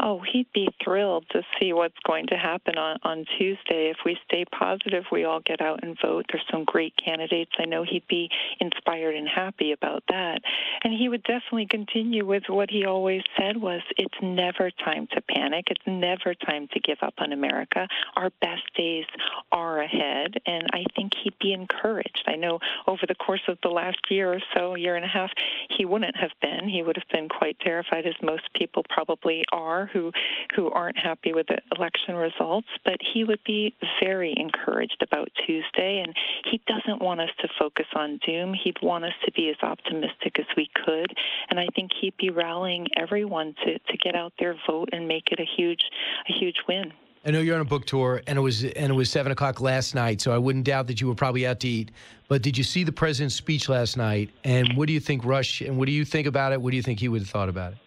Oh, 0.00 0.20
he'd 0.32 0.52
be 0.52 0.68
thrilled 0.82 1.26
to 1.30 1.42
see 1.58 1.72
what's 1.72 1.98
going 2.06 2.28
to 2.28 2.36
happen 2.36 2.78
on, 2.78 2.98
on 3.02 3.24
Tuesday. 3.36 3.90
If 3.90 3.98
we 4.04 4.16
stay 4.24 4.44
positive, 4.44 5.04
we 5.10 5.24
all 5.24 5.40
get 5.40 5.60
out 5.60 5.82
and 5.82 5.98
vote. 6.00 6.26
There's 6.30 6.44
some 6.50 6.64
great 6.64 6.94
candidates. 6.96 7.50
I 7.58 7.64
know 7.64 7.82
he'd 7.82 8.06
be 8.06 8.30
inspired 8.60 9.16
and 9.16 9.28
happy 9.28 9.72
about 9.72 10.04
that. 10.08 10.40
And 10.84 10.92
he 10.92 11.08
would 11.08 11.24
definitely 11.24 11.66
continue 11.66 12.24
with 12.24 12.44
what 12.48 12.70
he 12.70 12.84
always 12.84 13.22
said 13.36 13.56
was 13.56 13.82
it's 13.96 14.14
never 14.22 14.70
time 14.70 15.08
to 15.14 15.20
panic. 15.20 15.66
It's 15.68 15.86
never 15.86 16.34
time 16.34 16.68
to 16.72 16.80
give 16.80 16.98
up 17.02 17.14
on 17.18 17.32
America. 17.32 17.88
Our 18.14 18.30
best 18.40 18.62
days 18.76 19.06
are 19.50 19.80
ahead. 19.80 20.40
And 20.46 20.68
I 20.72 20.84
think 20.94 21.12
he'd 21.24 21.38
be 21.40 21.52
encouraged. 21.52 22.22
I 22.28 22.36
know 22.36 22.60
over 22.86 23.04
the 23.06 23.16
course 23.16 23.42
of 23.48 23.58
the 23.62 23.68
last 23.68 23.98
year 24.10 24.32
or 24.32 24.40
so, 24.54 24.76
year 24.76 24.94
and 24.94 25.04
a 25.04 25.08
half, 25.08 25.30
he 25.70 25.84
wouldn't 25.84 26.16
have 26.16 26.32
been. 26.40 26.68
He 26.68 26.82
would 26.82 26.96
have 26.96 27.08
been 27.10 27.28
quite 27.28 27.58
terrified, 27.60 28.06
as 28.06 28.14
most 28.22 28.52
people 28.54 28.84
probably 28.88 29.44
are 29.52 29.87
who 29.92 30.12
who 30.54 30.70
aren't 30.70 30.98
happy 30.98 31.32
with 31.32 31.46
the 31.46 31.58
election 31.76 32.14
results, 32.14 32.68
but 32.84 32.96
he 33.12 33.24
would 33.24 33.40
be 33.44 33.74
very 34.00 34.34
encouraged 34.36 35.02
about 35.02 35.28
Tuesday 35.46 36.02
and 36.04 36.14
he 36.50 36.60
doesn't 36.66 37.02
want 37.02 37.20
us 37.20 37.30
to 37.40 37.48
focus 37.58 37.86
on 37.94 38.18
doom. 38.26 38.54
He'd 38.54 38.78
want 38.82 39.04
us 39.04 39.12
to 39.24 39.32
be 39.32 39.48
as 39.50 39.56
optimistic 39.62 40.38
as 40.38 40.46
we 40.56 40.68
could. 40.84 41.12
And 41.50 41.58
I 41.58 41.66
think 41.74 41.90
he'd 42.00 42.16
be 42.16 42.30
rallying 42.30 42.86
everyone 42.96 43.54
to, 43.64 43.78
to 43.78 43.96
get 43.98 44.14
out 44.14 44.32
there, 44.38 44.54
vote 44.68 44.88
and 44.92 45.06
make 45.06 45.28
it 45.30 45.40
a 45.40 45.46
huge 45.56 45.82
a 46.28 46.32
huge 46.32 46.56
win. 46.68 46.92
I 47.24 47.30
know 47.30 47.40
you're 47.40 47.56
on 47.56 47.60
a 47.60 47.64
book 47.64 47.84
tour, 47.84 48.22
and 48.26 48.38
it 48.38 48.40
was 48.40 48.64
and 48.64 48.90
it 48.90 48.94
was 48.94 49.10
seven 49.10 49.32
o'clock 49.32 49.60
last 49.60 49.94
night, 49.94 50.20
so 50.20 50.32
I 50.32 50.38
wouldn't 50.38 50.64
doubt 50.64 50.86
that 50.86 51.00
you 51.00 51.08
were 51.08 51.14
probably 51.14 51.46
out 51.46 51.60
to 51.60 51.68
eat. 51.68 51.90
But 52.28 52.42
did 52.42 52.56
you 52.56 52.64
see 52.64 52.84
the 52.84 52.92
president's 52.92 53.34
speech 53.34 53.68
last 53.68 53.96
night? 53.96 54.30
And 54.44 54.76
what 54.76 54.86
do 54.86 54.92
you 54.92 55.00
think, 55.00 55.24
Rush? 55.24 55.60
And 55.60 55.78
what 55.78 55.86
do 55.86 55.92
you 55.92 56.04
think 56.04 56.26
about 56.26 56.52
it? 56.52 56.60
What 56.60 56.70
do 56.70 56.76
you 56.76 56.82
think 56.82 57.00
he 57.00 57.08
would 57.08 57.22
have 57.22 57.30
thought 57.30 57.48
about 57.48 57.72
it? 57.72 57.78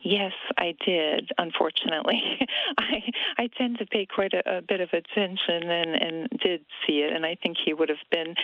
Yes, 0.00 0.32
I 0.58 0.74
did. 0.84 1.30
Unfortunately, 1.38 2.20
I 2.78 3.02
I 3.38 3.48
tend 3.58 3.78
to 3.78 3.86
pay 3.86 4.06
quite 4.06 4.32
a, 4.32 4.58
a 4.58 4.62
bit 4.62 4.80
of 4.80 4.90
attention 4.92 5.70
and 5.70 5.94
and 5.94 6.28
did 6.42 6.64
see 6.86 7.00
it, 7.00 7.12
and 7.12 7.26
I 7.26 7.36
think 7.42 7.56
he 7.62 7.74
would 7.74 7.88
have 7.88 8.04
been, 8.10 8.34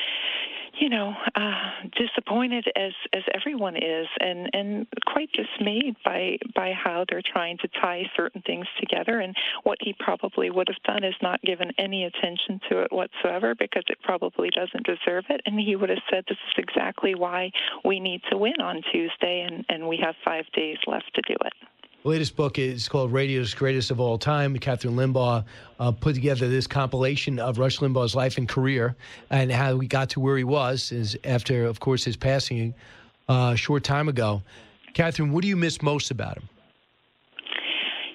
you 0.81 0.89
know, 0.89 1.15
uh, 1.35 1.71
disappointed 1.97 2.67
as 2.77 2.93
as 3.13 3.23
everyone 3.35 3.77
is, 3.77 4.07
and 4.21 4.49
and 4.53 4.87
quite 5.07 5.31
dismayed 5.33 5.97
by 6.05 6.39
by 6.55 6.73
how 6.73 7.05
they're 7.09 7.23
trying 7.23 7.59
to 7.59 7.69
tie 7.81 8.05
certain 8.17 8.43
things 8.43 8.67
together. 8.81 9.21
And 9.21 9.35
what 9.65 9.79
he 9.81 9.95
probably 9.99 10.51
would 10.51 10.69
have 10.69 10.83
done 10.85 11.05
is 11.05 11.15
not 11.23 11.43
given 11.43 11.73
any 11.79 12.05
attention 12.05 12.61
to 12.71 12.83
it 12.83 12.93
whatsoever 12.93 13.55
because 13.55 13.85
it 13.89 13.99
probably 14.03 14.51
doesn't 14.51 14.87
deserve 14.87 15.25
it. 15.31 15.41
And 15.47 15.59
he 15.59 15.77
would 15.77 15.91
have 15.91 16.03
said, 16.11 16.25
"This 16.29 16.39
is 16.49 16.55
exactly 16.59 17.15
why 17.15 17.51
we 17.85 18.01
need 18.01 18.23
to 18.31 18.37
win 18.37 18.61
on 18.61 18.83
Tuesday, 18.93 19.41
and 19.41 19.65
and 19.69 19.89
we 19.89 19.99
have 19.99 20.15
five 20.25 20.47
days 20.53 20.79
left 20.87 21.13
to 21.15 21.23
do 21.23 21.35
it." 21.45 21.68
The 22.09 22.13
latest 22.13 22.37
book 22.37 22.59
is 22.59 22.89
called 22.89 23.13
Radio's 23.13 23.53
Greatest 23.53 23.91
of 23.91 24.01
All 24.01 24.17
Time. 24.17 24.59
Kathryn 24.59 24.95
Limbaugh 24.95 25.45
uh, 25.79 25.93
put 25.93 26.15
together 26.15 26.49
this 26.49 26.67
compilation 26.67 27.39
of 27.39 27.59
Rush 27.59 27.81
Limbaugh's 27.81 28.15
life 28.15 28.39
and 28.39 28.49
career 28.49 28.97
and 29.29 29.53
how 29.53 29.79
he 29.79 29.87
got 29.87 30.09
to 30.11 30.21
where 30.21 30.39
he 30.39 30.43
was 30.43 30.91
is 30.91 31.19
after, 31.23 31.67
of 31.67 31.81
course, 31.81 32.05
his 32.05 32.17
passing 32.17 32.73
uh, 33.29 33.51
a 33.53 33.57
short 33.59 33.85
time 33.85 34.09
ago. 34.09 34.41
Kathryn, 34.95 35.33
what 35.33 35.43
do 35.43 35.49
you 35.49 35.57
miss 35.57 35.83
most 35.83 36.11
about 36.11 36.39
him? 36.39 36.49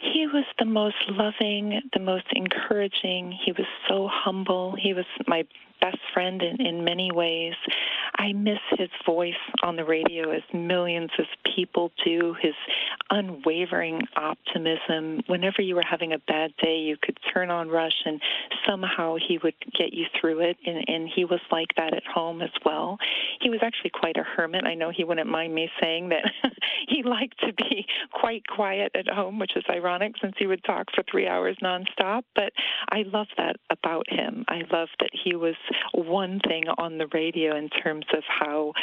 He 0.02 0.26
was 0.26 0.46
the 0.58 0.66
most 0.66 0.96
loving, 1.10 1.80
the 1.94 2.00
most 2.00 2.26
encouraging. 2.32 3.38
He 3.46 3.52
was 3.52 3.68
so 3.88 4.10
humble. 4.12 4.76
He 4.76 4.96
was 4.96 5.06
my 5.28 5.44
best 5.82 6.00
friend 6.14 6.42
in, 6.42 6.66
in 6.66 6.84
many 6.84 7.12
ways. 7.12 7.54
I 8.18 8.32
miss 8.34 8.60
his 8.78 8.90
voice 9.06 9.34
on 9.64 9.76
the 9.76 9.84
radio 9.84 10.32
as 10.32 10.42
millions 10.54 11.12
of 11.20 11.26
people 11.56 11.92
do, 12.06 12.36
his 12.42 12.54
unwavering 13.10 14.02
optimism. 14.16 15.22
Whenever 15.28 15.62
you 15.62 15.76
were 15.76 15.84
having 15.88 16.14
a 16.14 16.20
bad 16.20 16.52
day, 16.62 16.78
you 16.78 16.98
could 17.02 17.18
turn 17.34 17.50
on 17.50 17.70
Rush 17.70 17.96
and 18.06 18.22
somehow 18.68 19.16
he 19.28 19.38
would 19.44 19.56
get 19.78 19.94
you 19.94 20.06
through 20.20 20.42
it. 20.42 20.58
And, 20.66 20.84
and 20.88 21.10
he 21.14 21.26
was 21.26 21.40
like 21.52 21.70
that 21.78 21.94
at 21.94 22.04
home 22.06 22.42
as 22.42 22.52
well. 22.66 22.98
He 23.42 23.50
was 23.50 23.60
actually 23.62 23.92
quite 23.92 24.18
a 24.18 24.24
hermit. 24.24 24.66
I 24.66 24.76
know 24.76 24.92
he 24.96 25.04
wouldn't 25.04 25.30
mind 25.30 25.54
me 25.54 25.70
saying 25.82 26.10
that 26.10 26.24
he 26.88 27.04
liked 27.04 27.40
to 27.42 27.54
be 27.54 27.86
quite 28.12 28.46
quiet 28.48 28.92
at 28.96 29.08
home, 29.08 29.40
which 29.40 29.56
is 29.56 29.64
ironic 29.70 30.14
since 30.22 30.34
he 30.38 30.48
would 30.48 30.64
talk 30.64 30.88
for 30.94 31.04
three 31.10 31.28
hours 31.28 31.58
nonstop. 31.64 32.24
But 32.36 32.54
I 32.90 33.04
love 33.12 33.28
that 33.38 33.58
about 33.70 34.06
him. 34.10 34.46
I 34.48 34.62
love 34.72 34.90
that 35.00 35.10
he 35.12 35.36
was 35.36 35.56
one 35.94 36.40
thing 36.48 36.64
on 36.78 36.98
the 36.98 37.08
radio 37.14 37.56
in 37.56 37.70
terms 37.70 38.06
of 38.14 38.24
how 38.28 38.74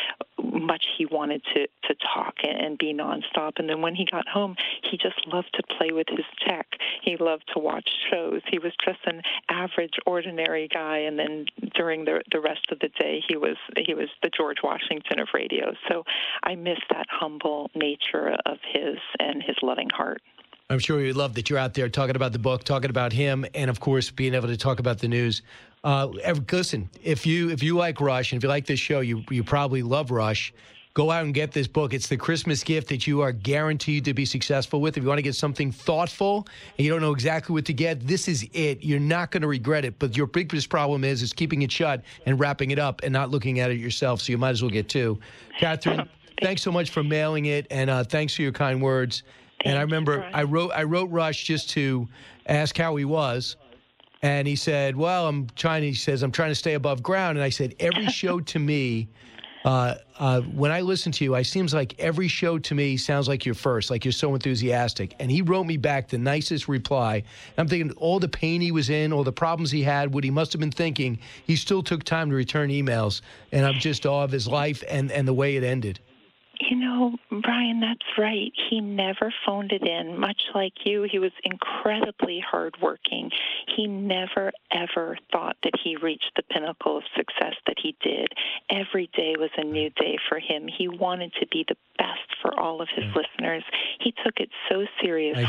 much 0.60 0.84
he 0.96 1.06
wanted 1.06 1.42
to 1.54 1.66
to 1.88 1.94
talk 2.14 2.34
and 2.42 2.78
be 2.78 2.92
nonstop. 2.94 3.52
And 3.56 3.68
then 3.68 3.80
when 3.80 3.94
he 3.94 4.06
got 4.10 4.28
home, 4.28 4.56
he 4.88 4.96
just 4.96 5.26
loved 5.26 5.50
to 5.54 5.62
play 5.76 5.90
with 5.92 6.06
his 6.08 6.24
tech. 6.46 6.66
He 7.02 7.16
loved 7.16 7.44
to 7.54 7.58
watch 7.58 7.88
shows. 8.10 8.42
He 8.50 8.58
was 8.58 8.72
just 8.84 9.00
an 9.06 9.22
average, 9.48 9.94
ordinary 10.06 10.68
guy. 10.68 10.98
And 10.98 11.18
then 11.18 11.46
during 11.74 12.04
the 12.04 12.22
the 12.30 12.40
rest 12.40 12.66
of 12.70 12.78
the 12.80 12.90
day, 13.00 13.22
he 13.28 13.36
was 13.36 13.56
he 13.76 13.94
was 13.94 14.08
the 14.22 14.30
George 14.30 14.58
Washington 14.62 15.20
of 15.20 15.28
radio. 15.34 15.72
So 15.88 16.04
I 16.42 16.54
miss 16.54 16.78
that 16.90 17.06
humble 17.10 17.70
nature 17.74 18.36
of 18.46 18.58
his 18.72 18.98
and 19.18 19.42
his 19.42 19.56
loving 19.62 19.90
heart. 19.90 20.22
I'm 20.70 20.78
sure 20.78 21.00
you 21.00 21.12
love 21.12 21.34
that 21.34 21.50
you're 21.50 21.58
out 21.58 21.74
there 21.74 21.88
talking 21.88 22.14
about 22.14 22.30
the 22.30 22.38
book, 22.38 22.62
talking 22.62 22.90
about 22.90 23.12
him, 23.12 23.44
and 23.54 23.68
of 23.68 23.80
course 23.80 24.08
being 24.08 24.34
able 24.34 24.46
to 24.46 24.56
talk 24.56 24.78
about 24.78 25.00
the 25.00 25.08
news. 25.08 25.42
Uh, 25.82 26.06
listen, 26.52 26.88
if 27.02 27.26
you 27.26 27.50
if 27.50 27.60
you 27.60 27.76
like 27.76 28.00
Rush 28.00 28.32
and 28.32 28.38
if 28.38 28.44
you 28.44 28.48
like 28.48 28.66
this 28.66 28.78
show, 28.78 29.00
you 29.00 29.24
you 29.30 29.42
probably 29.42 29.82
love 29.82 30.12
Rush. 30.12 30.54
Go 30.94 31.10
out 31.10 31.24
and 31.24 31.34
get 31.34 31.52
this 31.52 31.66
book. 31.66 31.92
It's 31.92 32.08
the 32.08 32.16
Christmas 32.16 32.62
gift 32.62 32.88
that 32.88 33.06
you 33.06 33.20
are 33.20 33.32
guaranteed 33.32 34.04
to 34.04 34.14
be 34.14 34.24
successful 34.24 34.80
with. 34.80 34.96
If 34.96 35.02
you 35.02 35.08
want 35.08 35.18
to 35.18 35.22
get 35.22 35.36
something 35.36 35.72
thoughtful 35.72 36.46
and 36.76 36.84
you 36.84 36.90
don't 36.90 37.00
know 37.00 37.12
exactly 37.12 37.52
what 37.52 37.64
to 37.66 37.72
get, 37.72 38.06
this 38.06 38.28
is 38.28 38.48
it. 38.52 38.82
You're 38.82 38.98
not 38.98 39.30
going 39.30 39.42
to 39.42 39.48
regret 39.48 39.84
it. 39.84 39.98
But 39.98 40.16
your 40.16 40.26
biggest 40.26 40.68
problem 40.68 41.04
is 41.04 41.22
is 41.22 41.32
keeping 41.32 41.62
it 41.62 41.70
shut 41.72 42.02
and 42.26 42.38
wrapping 42.38 42.70
it 42.70 42.78
up 42.78 43.00
and 43.02 43.12
not 43.12 43.30
looking 43.30 43.60
at 43.60 43.70
it 43.70 43.78
yourself. 43.78 44.20
So 44.20 44.32
you 44.32 44.38
might 44.38 44.50
as 44.50 44.62
well 44.62 44.70
get 44.70 44.88
two. 44.88 45.18
Kathryn, 45.60 46.08
thanks 46.42 46.62
so 46.62 46.70
much 46.70 46.90
for 46.90 47.02
mailing 47.02 47.46
it, 47.46 47.66
and 47.70 47.88
uh, 47.88 48.04
thanks 48.04 48.34
for 48.34 48.42
your 48.42 48.52
kind 48.52 48.82
words. 48.82 49.22
And 49.64 49.78
I 49.78 49.82
remember 49.82 50.28
I 50.32 50.44
wrote 50.44 50.72
I 50.74 50.84
wrote 50.84 51.10
Rush 51.10 51.44
just 51.44 51.70
to 51.70 52.08
ask 52.46 52.76
how 52.76 52.96
he 52.96 53.04
was. 53.04 53.56
And 54.22 54.46
he 54.46 54.56
said, 54.56 54.96
"Well, 54.96 55.26
I'm 55.26 55.48
trying." 55.56 55.82
He 55.82 55.94
says, 55.94 56.22
"I'm 56.22 56.32
trying 56.32 56.50
to 56.50 56.54
stay 56.54 56.74
above 56.74 57.02
ground." 57.02 57.38
And 57.38 57.44
I 57.44 57.48
said, 57.48 57.74
"Every 57.80 58.06
show 58.10 58.40
to 58.40 58.58
me, 58.58 59.08
uh, 59.64 59.94
uh, 60.18 60.42
when 60.42 60.70
I 60.70 60.82
listen 60.82 61.10
to 61.12 61.24
you, 61.24 61.34
it 61.36 61.44
seems 61.44 61.72
like 61.72 61.94
every 61.98 62.28
show 62.28 62.58
to 62.58 62.74
me 62.74 62.98
sounds 62.98 63.28
like 63.28 63.46
you're 63.46 63.54
first, 63.54 63.90
like 63.90 64.04
you're 64.04 64.12
so 64.12 64.34
enthusiastic." 64.34 65.14
And 65.18 65.30
he 65.30 65.40
wrote 65.40 65.64
me 65.64 65.78
back 65.78 66.08
the 66.08 66.18
nicest 66.18 66.68
reply. 66.68 67.22
I'm 67.56 67.66
thinking 67.66 67.92
all 67.92 68.20
the 68.20 68.28
pain 68.28 68.60
he 68.60 68.72
was 68.72 68.90
in, 68.90 69.10
all 69.10 69.24
the 69.24 69.32
problems 69.32 69.70
he 69.70 69.82
had, 69.82 70.12
what 70.12 70.22
he 70.22 70.30
must 70.30 70.52
have 70.52 70.60
been 70.60 70.70
thinking. 70.70 71.18
He 71.46 71.56
still 71.56 71.82
took 71.82 72.04
time 72.04 72.28
to 72.28 72.36
return 72.36 72.68
emails, 72.68 73.22
and 73.52 73.64
I'm 73.64 73.78
just 73.80 74.04
awe 74.04 74.24
of 74.24 74.32
his 74.32 74.46
life 74.46 74.84
and 74.86 75.10
and 75.10 75.26
the 75.26 75.34
way 75.34 75.56
it 75.56 75.64
ended. 75.64 75.98
Know, 77.30 77.40
Brian, 77.42 77.80
that's 77.80 78.18
right. 78.18 78.52
He 78.68 78.80
never 78.80 79.32
phoned 79.46 79.72
it 79.72 79.82
in. 79.82 80.18
Much 80.18 80.40
like 80.54 80.72
you, 80.84 81.06
he 81.10 81.18
was 81.18 81.32
incredibly 81.44 82.42
hardworking. 82.48 83.30
He 83.76 83.86
never, 83.86 84.52
ever 84.72 85.18
thought 85.32 85.56
that 85.62 85.72
he 85.82 85.96
reached 85.96 86.32
the 86.36 86.42
pinnacle 86.42 86.96
of 86.96 87.02
success 87.16 87.54
that 87.66 87.76
he 87.82 87.96
did. 88.02 88.28
Every 88.70 89.08
day 89.16 89.34
was 89.38 89.50
a 89.56 89.64
new 89.64 89.90
day 89.90 90.18
for 90.28 90.38
him. 90.38 90.68
He 90.68 90.88
wanted 90.88 91.32
to 91.40 91.46
be 91.46 91.64
the 91.68 91.76
best 91.98 92.18
for 92.42 92.58
all 92.58 92.80
of 92.80 92.88
his 92.94 93.04
listeners. 93.14 93.64
He 94.00 94.12
took 94.24 94.38
it 94.38 94.50
so 94.68 94.86
seriously. 95.02 95.42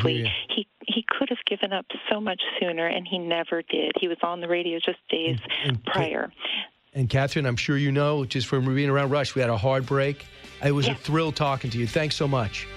He 0.49 0.67
he 0.87 1.05
could 1.07 1.29
have 1.29 1.37
given 1.45 1.71
up 1.73 1.85
so 2.09 2.19
much 2.19 2.41
sooner, 2.59 2.87
and 2.87 3.07
he 3.07 3.19
never 3.19 3.61
did. 3.61 3.93
He 3.99 4.07
was 4.07 4.17
on 4.23 4.41
the 4.41 4.47
radio 4.47 4.79
just 4.79 4.97
days 5.09 5.39
and- 5.63 5.83
prior. 5.85 6.31
And 6.93 7.07
Kathryn, 7.09 7.47
I'm 7.47 7.55
sure 7.55 7.77
you 7.77 7.91
know, 7.91 8.25
just 8.25 8.47
from 8.47 8.65
being 8.73 8.89
around 8.89 9.11
Rush, 9.11 9.33
we 9.33 9.41
had 9.41 9.49
a 9.49 9.57
hard 9.57 9.85
break. 9.85 10.25
It 10.63 10.73
was 10.73 10.87
a 10.87 10.93
thrill 10.93 11.31
talking 11.31 11.71
to 11.71 11.77
you. 11.77 11.87
Thanks 11.87 12.15
so 12.15 12.27
much. 12.27 12.67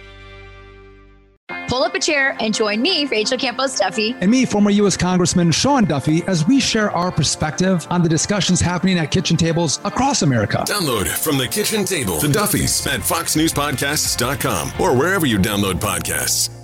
Pull 1.68 1.83
up 1.83 1.94
a 1.94 1.98
chair 1.98 2.37
and 2.40 2.55
join 2.55 2.81
me, 2.81 3.07
Rachel 3.07 3.37
Campos 3.37 3.79
Duffy. 3.79 4.14
and 4.20 4.31
me, 4.31 4.44
former 4.46 4.70
U.S. 4.70 4.96
Congressman 4.96 5.50
Sean 5.50 5.85
Duffy, 5.85 6.22
as 6.24 6.46
we 6.46 6.61
share 6.61 6.90
our 6.92 7.11
perspective 7.11 7.87
on 7.90 8.03
the 8.03 8.09
discussions 8.09 8.61
happening 8.61 8.98
at 8.98 9.11
kitchen 9.11 9.37
tables 9.37 9.81
across 9.85 10.22
America. 10.22 10.64
Download 10.66 11.09
from 11.09 11.37
the 11.37 11.48
kitchen 11.48 11.85
table 11.85 12.18
the 12.20 12.29
Duffys 12.29 12.87
at 12.87 13.00
foxnewspodcasts.com 13.00 14.72
or 14.81 14.96
wherever 14.96 15.27
you 15.27 15.38
download 15.38 15.74
podcasts. 15.81 16.63